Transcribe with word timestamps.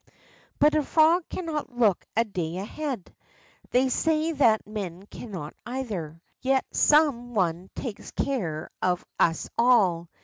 But 0.57 0.73
a 0.73 0.81
frog 0.81 1.29
cannot 1.29 1.77
look 1.77 2.07
a 2.17 2.25
day 2.25 2.57
ahead. 2.57 3.13
They 3.69 3.89
say 3.89 4.31
that 4.31 4.65
men 4.65 5.05
cannot, 5.05 5.53
either. 5.63 6.23
Yet 6.39 6.65
some 6.71 7.35
One 7.35 7.69
takes 7.75 8.09
care 8.09 8.71
of 8.81 9.05
us 9.19 9.47
all. 9.59 10.09